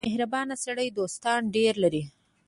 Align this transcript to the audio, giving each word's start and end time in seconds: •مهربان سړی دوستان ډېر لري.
•مهربان 0.07 0.49
سړی 0.63 0.87
دوستان 0.97 1.41
ډېر 1.55 1.73
لري. 1.83 2.03